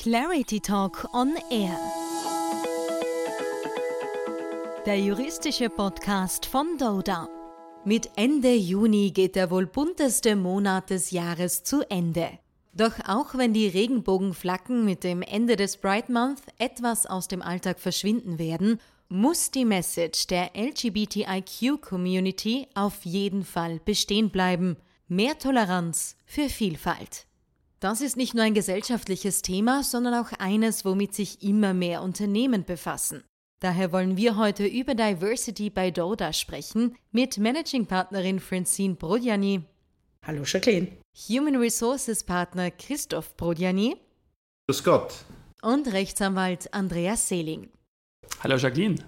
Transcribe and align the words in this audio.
Clarity 0.00 0.60
Talk 0.60 1.08
on 1.12 1.34
Air. 1.50 1.76
Der 4.86 5.00
juristische 5.00 5.68
Podcast 5.70 6.46
von 6.46 6.78
Doda. 6.78 7.28
Mit 7.84 8.08
Ende 8.14 8.54
Juni 8.54 9.10
geht 9.10 9.34
der 9.34 9.50
wohl 9.50 9.66
bunteste 9.66 10.36
Monat 10.36 10.90
des 10.90 11.10
Jahres 11.10 11.64
zu 11.64 11.82
Ende. 11.90 12.28
Doch 12.74 12.92
auch 13.08 13.36
wenn 13.36 13.52
die 13.52 13.66
Regenbogenflaggen 13.66 14.84
mit 14.84 15.02
dem 15.02 15.20
Ende 15.20 15.56
des 15.56 15.78
Bright 15.78 16.10
Month 16.10 16.42
etwas 16.58 17.04
aus 17.04 17.26
dem 17.26 17.42
Alltag 17.42 17.80
verschwinden 17.80 18.38
werden, 18.38 18.78
muss 19.08 19.50
die 19.50 19.64
Message 19.64 20.28
der 20.28 20.52
LGBTIQ-Community 20.54 22.68
auf 22.74 23.04
jeden 23.04 23.44
Fall 23.44 23.80
bestehen 23.84 24.30
bleiben. 24.30 24.76
Mehr 25.08 25.40
Toleranz 25.40 26.14
für 26.24 26.48
Vielfalt. 26.48 27.26
Das 27.80 28.00
ist 28.00 28.16
nicht 28.16 28.34
nur 28.34 28.42
ein 28.42 28.54
gesellschaftliches 28.54 29.42
Thema, 29.42 29.84
sondern 29.84 30.14
auch 30.14 30.32
eines, 30.38 30.84
womit 30.84 31.14
sich 31.14 31.42
immer 31.42 31.74
mehr 31.74 32.02
Unternehmen 32.02 32.64
befassen. 32.64 33.22
Daher 33.60 33.92
wollen 33.92 34.16
wir 34.16 34.36
heute 34.36 34.66
über 34.66 34.94
Diversity 34.94 35.70
bei 35.70 35.90
Doda 35.92 36.32
sprechen 36.32 36.96
mit 37.12 37.38
Managing 37.38 37.86
Partnerin 37.86 38.40
Francine 38.40 38.94
Brodjani. 38.94 39.62
Hallo 40.26 40.42
Jacqueline. 40.44 40.88
Human 41.28 41.56
Resources 41.56 42.24
Partner 42.24 42.70
Christoph 42.72 43.36
Brodjani. 43.36 43.96
Grüß 44.68 44.82
Gott. 44.82 45.14
Und 45.62 45.92
Rechtsanwalt 45.92 46.72
Andreas 46.74 47.28
Seeling. 47.28 47.70
Hallo 48.42 48.56
Jacqueline. 48.56 49.04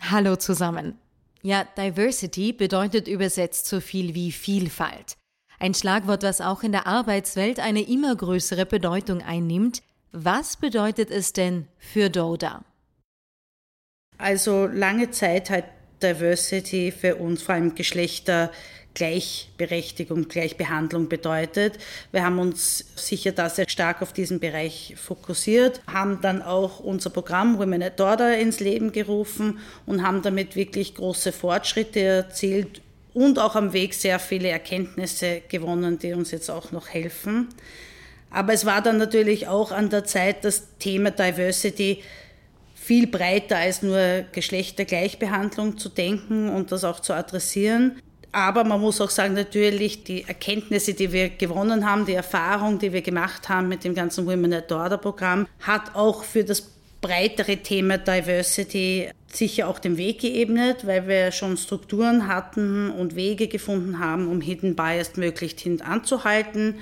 Hallo 0.00 0.36
zusammen. 0.36 0.98
Ja, 1.42 1.64
Diversity 1.64 2.52
bedeutet 2.52 3.06
übersetzt 3.06 3.66
so 3.66 3.80
viel 3.80 4.14
wie 4.14 4.32
Vielfalt. 4.32 5.16
Ein 5.58 5.74
Schlagwort, 5.74 6.22
das 6.22 6.40
auch 6.40 6.62
in 6.62 6.72
der 6.72 6.86
Arbeitswelt 6.86 7.60
eine 7.60 7.82
immer 7.82 8.14
größere 8.14 8.66
Bedeutung 8.66 9.22
einnimmt. 9.22 9.82
Was 10.12 10.56
bedeutet 10.56 11.10
es 11.10 11.32
denn 11.32 11.66
für 11.78 12.10
Doda? 12.10 12.64
Also 14.18 14.66
lange 14.66 15.10
Zeit 15.10 15.50
hat 15.50 15.64
Diversity 16.02 16.92
für 16.92 17.16
uns 17.16 17.42
vor 17.42 17.54
allem 17.54 17.74
Geschlechter 17.74 18.50
Gleichberechtigung, 18.96 20.26
Gleichbehandlung 20.28 21.10
bedeutet. 21.10 21.78
Wir 22.12 22.24
haben 22.24 22.38
uns 22.38 22.82
sicher 22.96 23.32
da 23.32 23.50
sehr 23.50 23.68
stark 23.68 24.00
auf 24.00 24.14
diesen 24.14 24.40
Bereich 24.40 24.94
fokussiert, 24.96 25.82
haben 25.86 26.22
dann 26.22 26.40
auch 26.40 26.80
unser 26.80 27.10
Programm 27.10 27.58
Women 27.58 27.82
at 27.82 28.00
Order 28.00 28.38
ins 28.38 28.58
Leben 28.58 28.92
gerufen 28.92 29.58
und 29.84 30.02
haben 30.02 30.22
damit 30.22 30.56
wirklich 30.56 30.94
große 30.94 31.32
Fortschritte 31.32 32.00
erzielt 32.00 32.80
und 33.16 33.38
auch 33.38 33.56
am 33.56 33.72
Weg 33.72 33.94
sehr 33.94 34.18
viele 34.18 34.48
Erkenntnisse 34.48 35.40
gewonnen, 35.48 35.98
die 35.98 36.12
uns 36.12 36.32
jetzt 36.32 36.50
auch 36.50 36.70
noch 36.70 36.90
helfen. 36.90 37.48
Aber 38.30 38.52
es 38.52 38.66
war 38.66 38.82
dann 38.82 38.98
natürlich 38.98 39.48
auch 39.48 39.72
an 39.72 39.88
der 39.88 40.04
Zeit, 40.04 40.44
das 40.44 40.76
Thema 40.78 41.10
Diversity 41.10 42.02
viel 42.74 43.06
breiter 43.06 43.56
als 43.56 43.80
nur 43.80 44.26
Geschlechtergleichbehandlung 44.32 45.78
zu 45.78 45.88
denken 45.88 46.50
und 46.50 46.72
das 46.72 46.84
auch 46.84 47.00
zu 47.00 47.14
adressieren. 47.14 48.02
Aber 48.32 48.64
man 48.64 48.82
muss 48.82 49.00
auch 49.00 49.08
sagen, 49.08 49.32
natürlich 49.32 50.04
die 50.04 50.24
Erkenntnisse, 50.24 50.92
die 50.92 51.10
wir 51.10 51.30
gewonnen 51.30 51.88
haben, 51.88 52.04
die 52.04 52.12
Erfahrung, 52.12 52.78
die 52.78 52.92
wir 52.92 53.00
gemacht 53.00 53.48
haben 53.48 53.68
mit 53.68 53.82
dem 53.82 53.94
ganzen 53.94 54.26
Women 54.26 54.52
at 54.52 54.70
Order 54.70 54.98
Programm, 54.98 55.48
hat 55.60 55.94
auch 55.94 56.22
für 56.22 56.44
das 56.44 56.75
breitere 57.06 57.58
Thema 57.58 57.98
Diversity 57.98 59.08
sicher 59.32 59.68
auch 59.68 59.78
den 59.78 59.96
Weg 59.96 60.20
geebnet, 60.20 60.86
weil 60.86 61.06
wir 61.06 61.30
schon 61.30 61.56
Strukturen 61.56 62.26
hatten 62.26 62.90
und 62.90 63.14
Wege 63.14 63.46
gefunden 63.46 64.00
haben, 64.00 64.26
um 64.26 64.40
Hidden 64.40 64.74
Bias 64.74 65.16
möglichst 65.16 65.60
hin 65.60 65.80
anzuhalten. 65.82 66.76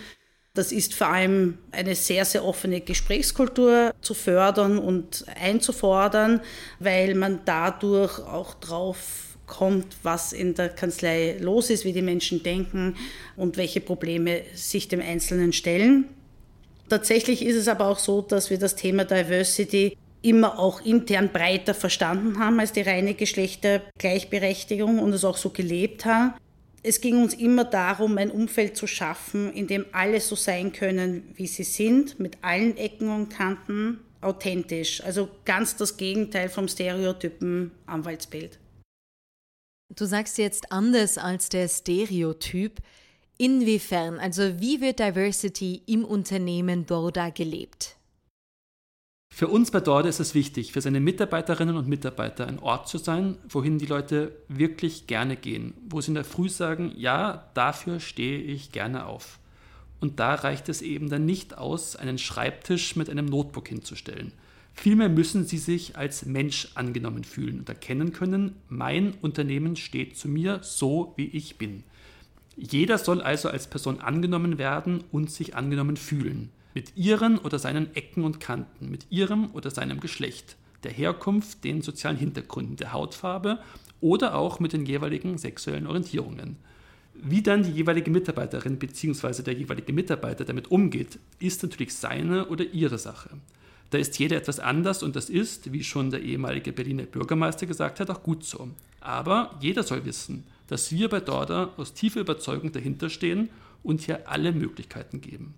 Das 0.55 0.73
ist 0.73 0.95
vor 0.95 1.09
allem 1.09 1.59
eine 1.73 1.95
sehr, 1.95 2.25
sehr 2.25 2.45
offene 2.45 2.81
Gesprächskultur 2.81 3.93
zu 4.01 4.15
fördern 4.15 4.79
und 4.79 5.27
einzufordern, 5.39 6.41
weil 6.79 7.15
man 7.15 7.41
dadurch 7.45 8.19
auch 8.21 8.55
drauf 8.55 9.37
kommt, 9.47 9.97
was 10.05 10.33
in 10.33 10.55
der 10.55 10.71
Kanzlei 10.71 11.37
los 11.39 11.69
ist, 11.69 11.85
wie 11.85 11.93
die 11.93 12.03
Menschen 12.03 12.43
denken 12.43 12.97
und 13.37 13.59
welche 13.59 13.83
Probleme 13.83 14.41
sich 14.55 14.89
dem 14.89 15.03
Einzelnen 15.03 15.53
stellen. 15.53 16.07
Tatsächlich 16.89 17.45
ist 17.45 17.57
es 17.57 17.69
aber 17.69 17.89
auch 17.89 17.99
so, 17.99 18.23
dass 18.23 18.49
wir 18.49 18.59
das 18.59 18.77
Thema 18.77 19.05
Diversity 19.05 19.97
immer 20.25 20.59
auch 20.59 20.81
intern 20.81 21.31
breiter 21.31 21.75
verstanden 21.75 22.39
haben 22.39 22.59
als 22.59 22.73
die 22.73 22.81
reine 22.81 23.15
Geschlechtergleichberechtigung 23.15 24.99
und 24.99 25.13
es 25.13 25.25
auch 25.25 25.37
so 25.37 25.51
gelebt 25.51 26.05
haben. 26.05 26.35
Es 26.83 27.01
ging 27.01 27.23
uns 27.23 27.35
immer 27.35 27.65
darum, 27.65 28.19
ein 28.19 28.31
Umfeld 28.31 28.77
zu 28.77 28.87
schaffen, 28.87 29.53
in 29.53 29.67
dem 29.67 29.87
alle 29.93 30.21
so 30.21 30.35
sein 30.35 30.73
können, 30.73 31.31
wie 31.35 31.47
sie 31.47 31.65
sind, 31.65 32.21
mit 32.21 32.39
allen 32.43 32.77
Ecken 32.77 33.09
und 33.09 33.31
Kanten, 33.31 34.01
authentisch. 34.21 35.03
Also 35.03 35.29
ganz 35.45 35.77
das 35.77 35.97
Gegenteil 35.97 36.49
vom 36.49 36.69
Stereotypen 36.69 37.71
Anwaltsbild. 37.87 38.59
Du 39.95 40.07
sagst 40.07 40.39
jetzt 40.39 40.73
anders 40.73 41.19
als 41.19 41.49
der 41.49 41.69
Stereotyp. 41.69 42.81
Inwiefern, 43.37 44.19
also 44.19 44.61
wie 44.61 44.81
wird 44.81 45.01
Diversity 45.01 45.83
im 45.87 46.05
Unternehmen 46.05 46.87
Dorda 46.87 47.31
gelebt? 47.31 47.97
Für 49.37 49.49
uns 49.49 49.73
bei 49.73 49.81
Dorda 49.81 50.09
ist 50.09 50.21
es 50.21 50.37
wichtig, 50.37 50.71
für 50.71 50.81
seine 50.81 51.01
Mitarbeiterinnen 51.01 51.77
und 51.77 51.89
Mitarbeiter 51.89 52.47
ein 52.47 52.61
Ort 52.61 52.87
zu 52.87 52.99
sein, 52.99 53.37
wohin 53.49 53.79
die 53.79 53.87
Leute 53.87 54.31
wirklich 54.47 55.09
gerne 55.09 55.35
gehen, 55.35 55.75
wo 55.89 56.01
sie 56.01 56.13
in 56.13 56.15
der 56.15 56.23
Früh 56.23 56.49
sagen, 56.49 56.93
ja, 56.97 57.51
dafür 57.55 57.99
stehe 57.99 58.39
ich 58.39 58.71
gerne 58.71 59.07
auf. 59.07 59.41
Und 59.99 60.21
da 60.21 60.37
reicht 60.37 60.69
es 60.69 60.83
eben 60.83 61.09
dann 61.11 61.27
nicht 61.27 61.59
aus, 61.59 61.97
einen 61.97 62.19
Schreibtisch 62.19 62.95
mit 62.95 63.11
einem 63.11 63.27
Notebook 63.27 63.67
hinzustellen. 63.67 64.31
Vielmehr 64.73 65.09
müssen 65.09 65.45
sie 65.45 65.59
sich 65.59 65.97
als 65.97 66.25
Mensch 66.27 66.69
angenommen 66.77 67.25
fühlen 67.25 67.59
und 67.59 67.69
erkennen 67.69 68.13
können, 68.13 68.55
mein 68.69 69.15
Unternehmen 69.21 69.75
steht 69.75 70.17
zu 70.17 70.29
mir 70.29 70.61
so, 70.63 71.13
wie 71.17 71.27
ich 71.27 71.59
bin. 71.59 71.83
Jeder 72.57 72.99
soll 72.99 73.21
also 73.21 73.49
als 73.49 73.67
Person 73.67 73.99
angenommen 73.99 74.59
werden 74.59 75.03
und 75.11 75.29
sich 75.29 75.57
angenommen 75.57 75.97
fühlen. 75.97 76.53
Mit 76.75 76.97
ihren 76.97 77.39
oder 77.39 77.59
seinen 77.59 77.95
Ecken 77.95 78.25
und 78.25 78.41
Kanten, 78.41 78.91
mit 78.91 79.07
ihrem 79.11 79.51
oder 79.53 79.71
seinem 79.71 80.01
Geschlecht, 80.01 80.57
der 80.83 80.93
Herkunft, 80.93 81.65
den 81.65 81.83
sozialen 81.83 82.17
Hintergründen, 82.17 82.77
der 82.77 82.93
Hautfarbe 82.93 83.61
oder 84.01 84.35
auch 84.35 84.61
mit 84.61 84.73
den 84.73 84.85
jeweiligen 84.85 85.39
sexuellen 85.39 85.87
Orientierungen. 85.87 86.57
Wie 87.15 87.43
dann 87.43 87.63
die 87.63 87.71
jeweilige 87.71 88.11
Mitarbeiterin 88.11 88.79
bzw. 88.79 89.43
der 89.43 89.55
jeweilige 89.55 89.93
Mitarbeiter 89.93 90.45
damit 90.45 90.71
umgeht, 90.71 91.19
ist 91.39 91.63
natürlich 91.63 91.95
seine 91.95 92.49
oder 92.49 92.65
ihre 92.65 92.99
Sache. 92.99 93.31
Da 93.91 93.99
ist 93.99 94.19
jeder 94.19 94.37
etwas 94.37 94.59
anders 94.59 95.05
und 95.05 95.15
das 95.15 95.31
ist, 95.31 95.73
wie 95.73 95.85
schon 95.85 96.11
der 96.11 96.23
ehemalige 96.23 96.73
Berliner 96.73 97.05
Bürgermeister 97.05 97.67
gesagt 97.67 98.01
hat, 98.01 98.11
auch 98.11 98.25
gut 98.25 98.45
so. 98.45 98.69
Aber 99.01 99.57
jeder 99.61 99.85
soll 99.85 100.05
wissen, 100.05 100.45
dass 100.67 100.91
wir 100.91 101.09
bei 101.09 101.21
Dorda 101.21 101.73
aus 101.77 101.95
tiefer 101.95 102.21
Überzeugung 102.21 102.73
dahinterstehen 102.73 103.51
und 103.85 104.01
hier 104.01 104.29
alle 104.29 104.51
Möglichkeiten 104.51 105.21
geben. 105.21 105.55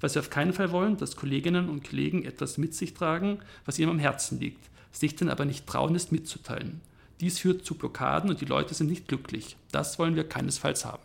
Was 0.00 0.14
wir 0.14 0.20
auf 0.20 0.30
keinen 0.30 0.52
Fall 0.52 0.72
wollen, 0.72 0.96
dass 0.96 1.16
Kolleginnen 1.16 1.68
und 1.68 1.88
Kollegen 1.88 2.24
etwas 2.24 2.58
mit 2.58 2.74
sich 2.74 2.94
tragen, 2.94 3.40
was 3.64 3.78
ihnen 3.78 3.90
am 3.90 3.98
Herzen 3.98 4.38
liegt, 4.40 4.64
sich 4.92 5.16
dann 5.16 5.28
aber 5.28 5.44
nicht 5.44 5.66
trauen 5.66 5.94
ist 5.94 6.12
mitzuteilen. 6.12 6.80
Dies 7.20 7.38
führt 7.40 7.64
zu 7.64 7.74
Blockaden 7.74 8.30
und 8.30 8.40
die 8.40 8.46
Leute 8.46 8.74
sind 8.74 8.88
nicht 8.88 9.08
glücklich. 9.08 9.56
Das 9.72 9.98
wollen 9.98 10.14
wir 10.14 10.28
keinesfalls 10.28 10.84
haben. 10.84 11.02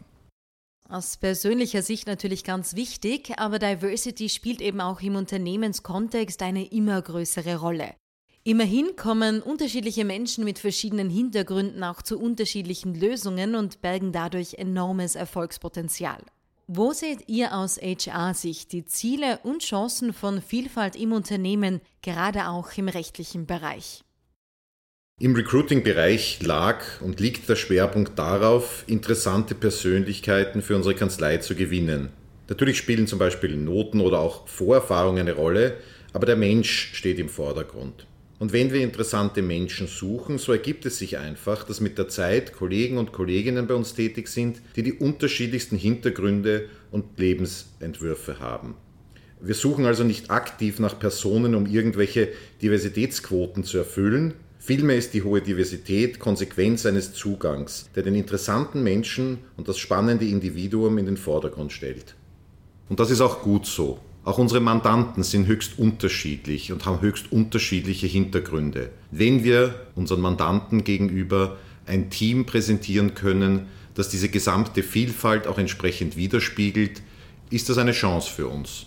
Aus 0.90 1.18
persönlicher 1.18 1.82
Sicht 1.82 2.06
natürlich 2.06 2.44
ganz 2.44 2.76
wichtig, 2.76 3.34
aber 3.38 3.58
Diversity 3.58 4.30
spielt 4.30 4.62
eben 4.62 4.80
auch 4.80 5.02
im 5.02 5.16
Unternehmenskontext 5.16 6.42
eine 6.44 6.66
immer 6.68 7.02
größere 7.02 7.56
Rolle. 7.56 7.96
Immerhin 8.44 8.98
kommen 8.98 9.42
unterschiedliche 9.42 10.04
Menschen 10.04 10.44
mit 10.44 10.60
verschiedenen 10.60 11.10
Hintergründen 11.10 11.84
auch 11.84 12.02
zu 12.02 12.20
unterschiedlichen 12.20 12.94
Lösungen 12.94 13.56
und 13.56 13.82
bergen 13.82 14.12
dadurch 14.12 14.56
enormes 14.56 15.16
Erfolgspotenzial. 15.16 16.22
Wo 16.68 16.94
seht 16.94 17.28
ihr 17.28 17.54
aus 17.54 17.78
HR-Sicht 17.78 18.72
die 18.72 18.86
Ziele 18.86 19.40
und 19.44 19.64
Chancen 19.64 20.14
von 20.14 20.42
Vielfalt 20.42 20.96
im 20.96 21.12
Unternehmen, 21.12 21.82
gerade 22.02 22.48
auch 22.48 22.72
im 22.78 22.88
rechtlichen 22.88 23.46
Bereich? 23.46 24.06
Im 25.20 25.36
Recruiting-Bereich 25.36 26.42
lag 26.42 27.02
und 27.02 27.20
liegt 27.20 27.50
der 27.50 27.58
Schwerpunkt 27.58 28.18
darauf, 28.18 28.86
interessante 28.88 29.56
Persönlichkeiten 29.56 30.62
für 30.62 30.78
unsere 30.78 30.96
Kanzlei 30.96 31.38
zu 31.38 31.54
gewinnen. 31.54 32.10
Natürlich 32.48 32.78
spielen 32.78 33.08
zum 33.08 33.20
Beispiel 33.20 33.58
Noten 33.58 34.00
oder 34.00 34.20
auch 34.20 34.48
Vorerfahrungen 34.48 35.20
eine 35.20 35.34
Rolle, 35.34 35.78
aber 36.14 36.26
der 36.26 36.38
Mensch 36.38 36.94
steht 36.94 37.20
im 37.20 37.28
Vordergrund. 37.28 38.08
Und 38.44 38.52
wenn 38.52 38.74
wir 38.74 38.82
interessante 38.82 39.42
Menschen 39.42 39.88
suchen, 39.88 40.38
so 40.38 40.52
ergibt 40.52 40.86
es 40.86 40.98
sich 40.98 41.18
einfach, 41.18 41.64
dass 41.64 41.80
mit 41.80 41.98
der 41.98 42.10
Zeit 42.10 42.52
Kollegen 42.52 42.98
und 42.98 43.14
Kolleginnen 43.14 43.68
bei 43.68 43.74
uns 43.74 43.94
tätig 43.94 44.28
sind, 44.28 44.62
die 44.76 44.84
die 44.84 44.92
unterschiedlichsten 44.92 45.78
Hintergründe 45.78 46.66
und 46.92 47.18
Lebensentwürfe 47.18 48.42
haben. 48.42 48.76
Wir 49.40 49.56
suchen 49.56 49.86
also 49.86 50.04
nicht 50.04 50.30
aktiv 50.30 50.80
nach 50.80 51.00
Personen, 51.00 51.56
um 51.56 51.68
irgendwelche 51.68 52.34
Diversitätsquoten 52.62 53.64
zu 53.64 53.78
erfüllen, 53.78 54.34
Vielmehr 54.60 54.98
ist 54.98 55.14
die 55.14 55.24
hohe 55.24 55.42
Diversität 55.42 56.20
Konsequenz 56.20 56.86
eines 56.86 57.14
Zugangs, 57.14 57.90
der 57.96 58.04
den 58.04 58.16
interessanten 58.16 58.84
Menschen 58.84 59.38
und 59.56 59.70
das 59.70 59.78
spannende 59.78 60.26
Individuum 60.26 60.98
in 60.98 61.06
den 61.06 61.18
Vordergrund 61.18 61.72
stellt. 61.72 62.16
Und 62.90 63.00
das 63.00 63.10
ist 63.10 63.22
auch 63.22 63.42
gut 63.42 63.66
so. 63.66 64.00
Auch 64.26 64.38
unsere 64.38 64.62
Mandanten 64.62 65.22
sind 65.22 65.48
höchst 65.48 65.78
unterschiedlich 65.78 66.72
und 66.72 66.86
haben 66.86 67.02
höchst 67.02 67.32
unterschiedliche 67.32 68.08
Hintergründe. 68.08 68.90
Wenn 69.12 69.44
wir 69.44 69.76
unseren 69.96 70.22
Mandanten 70.22 70.86
gegenüber 70.86 71.58
ein 71.86 72.10
Team 72.10 72.46
präsentieren 72.46 73.16
können, 73.16 73.68
das 73.96 74.08
diese 74.10 74.30
gesamte 74.30 74.82
Vielfalt 74.82 75.46
auch 75.46 75.58
entsprechend 75.58 76.16
widerspiegelt, 76.16 77.02
ist 77.50 77.70
das 77.70 77.78
eine 77.78 77.92
Chance 77.92 78.32
für 78.32 78.48
uns. 78.48 78.86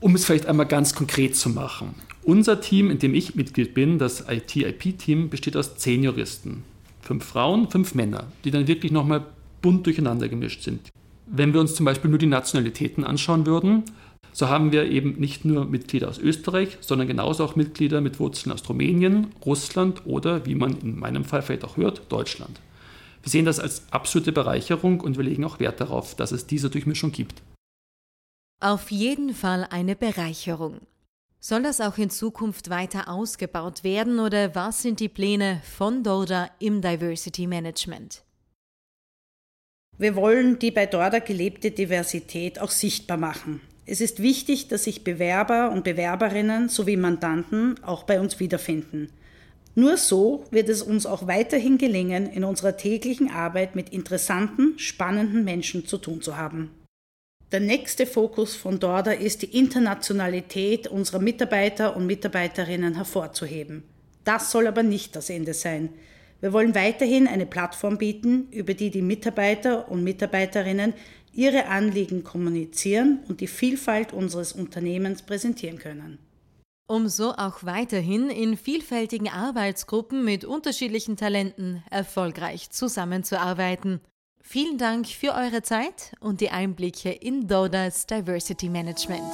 Um 0.00 0.14
es 0.14 0.24
vielleicht 0.24 0.46
einmal 0.46 0.66
ganz 0.66 0.94
konkret 0.94 1.36
zu 1.36 1.48
machen. 1.48 1.94
Unser 2.22 2.60
Team, 2.60 2.90
in 2.90 2.98
dem 2.98 3.14
ich 3.14 3.34
Mitglied 3.36 3.74
bin, 3.74 3.98
das 3.98 4.24
IT-IP-Team, 4.28 5.30
besteht 5.30 5.56
aus 5.56 5.76
zehn 5.76 6.02
Juristen. 6.02 6.64
Fünf 7.00 7.24
Frauen, 7.24 7.70
fünf 7.70 7.94
Männer, 7.94 8.26
die 8.44 8.50
dann 8.50 8.66
wirklich 8.66 8.92
nochmal 8.92 9.24
bunt 9.62 9.86
durcheinander 9.86 10.28
gemischt 10.28 10.62
sind. 10.62 10.90
Wenn 11.32 11.52
wir 11.52 11.60
uns 11.60 11.76
zum 11.76 11.86
Beispiel 11.86 12.10
nur 12.10 12.18
die 12.18 12.26
Nationalitäten 12.26 13.04
anschauen 13.04 13.46
würden, 13.46 13.84
so 14.32 14.48
haben 14.48 14.72
wir 14.72 14.90
eben 14.90 15.12
nicht 15.20 15.44
nur 15.44 15.64
Mitglieder 15.64 16.08
aus 16.08 16.18
Österreich, 16.18 16.78
sondern 16.80 17.06
genauso 17.06 17.44
auch 17.44 17.54
Mitglieder 17.54 18.00
mit 18.00 18.18
Wurzeln 18.18 18.52
aus 18.52 18.68
Rumänien, 18.68 19.28
Russland 19.46 20.06
oder, 20.06 20.44
wie 20.44 20.56
man 20.56 20.78
in 20.80 20.98
meinem 20.98 21.24
Fall 21.24 21.42
vielleicht 21.42 21.64
auch 21.64 21.76
hört, 21.76 22.02
Deutschland. 22.10 22.60
Wir 23.22 23.30
sehen 23.30 23.44
das 23.44 23.60
als 23.60 23.84
absolute 23.92 24.32
Bereicherung 24.32 25.00
und 25.00 25.16
wir 25.16 25.24
legen 25.24 25.44
auch 25.44 25.60
Wert 25.60 25.80
darauf, 25.80 26.16
dass 26.16 26.32
es 26.32 26.46
diese 26.46 26.68
Durchmischung 26.68 27.12
gibt. 27.12 27.42
Auf 28.60 28.90
jeden 28.90 29.32
Fall 29.32 29.68
eine 29.70 29.94
Bereicherung. 29.94 30.80
Soll 31.38 31.62
das 31.62 31.80
auch 31.80 31.96
in 31.96 32.10
Zukunft 32.10 32.70
weiter 32.70 33.08
ausgebaut 33.08 33.84
werden 33.84 34.18
oder 34.18 34.54
was 34.56 34.82
sind 34.82 34.98
die 34.98 35.08
Pläne 35.08 35.62
von 35.76 36.02
Dorda 36.02 36.50
im 36.58 36.82
Diversity 36.82 37.46
Management? 37.46 38.24
Wir 40.00 40.16
wollen 40.16 40.58
die 40.58 40.70
bei 40.70 40.86
Dorda 40.86 41.18
gelebte 41.18 41.72
Diversität 41.72 42.58
auch 42.58 42.70
sichtbar 42.70 43.18
machen. 43.18 43.60
Es 43.84 44.00
ist 44.00 44.22
wichtig, 44.22 44.68
dass 44.68 44.84
sich 44.84 45.04
Bewerber 45.04 45.70
und 45.72 45.84
Bewerberinnen 45.84 46.70
sowie 46.70 46.96
Mandanten 46.96 47.74
auch 47.84 48.04
bei 48.04 48.18
uns 48.18 48.40
wiederfinden. 48.40 49.10
Nur 49.74 49.98
so 49.98 50.46
wird 50.50 50.70
es 50.70 50.80
uns 50.80 51.04
auch 51.04 51.26
weiterhin 51.26 51.76
gelingen, 51.76 52.30
in 52.30 52.44
unserer 52.44 52.78
täglichen 52.78 53.30
Arbeit 53.30 53.76
mit 53.76 53.90
interessanten, 53.90 54.78
spannenden 54.78 55.44
Menschen 55.44 55.84
zu 55.84 55.98
tun 55.98 56.22
zu 56.22 56.38
haben. 56.38 56.70
Der 57.52 57.60
nächste 57.60 58.06
Fokus 58.06 58.56
von 58.56 58.80
Dorda 58.80 59.12
ist 59.12 59.42
die 59.42 59.58
Internationalität 59.58 60.88
unserer 60.88 61.18
Mitarbeiter 61.18 61.94
und 61.94 62.06
Mitarbeiterinnen 62.06 62.94
hervorzuheben. 62.94 63.82
Das 64.24 64.50
soll 64.50 64.66
aber 64.66 64.82
nicht 64.82 65.14
das 65.14 65.28
Ende 65.28 65.52
sein. 65.52 65.90
Wir 66.40 66.52
wollen 66.52 66.74
weiterhin 66.74 67.28
eine 67.28 67.46
Plattform 67.46 67.98
bieten, 67.98 68.48
über 68.50 68.74
die 68.74 68.90
die 68.90 69.02
Mitarbeiter 69.02 69.90
und 69.90 70.02
Mitarbeiterinnen 70.02 70.94
ihre 71.32 71.66
Anliegen 71.66 72.24
kommunizieren 72.24 73.20
und 73.28 73.40
die 73.40 73.46
Vielfalt 73.46 74.12
unseres 74.12 74.52
Unternehmens 74.52 75.22
präsentieren 75.22 75.78
können. 75.78 76.18
Um 76.88 77.08
so 77.08 77.34
auch 77.34 77.62
weiterhin 77.62 78.30
in 78.30 78.56
vielfältigen 78.56 79.28
Arbeitsgruppen 79.28 80.24
mit 80.24 80.44
unterschiedlichen 80.44 81.16
Talenten 81.16 81.84
erfolgreich 81.88 82.70
zusammenzuarbeiten. 82.70 84.00
Vielen 84.42 84.76
Dank 84.76 85.06
für 85.06 85.34
eure 85.34 85.62
Zeit 85.62 86.14
und 86.18 86.40
die 86.40 86.50
Einblicke 86.50 87.12
in 87.12 87.46
Dodas 87.46 88.06
Diversity 88.06 88.68
Management. 88.68 89.30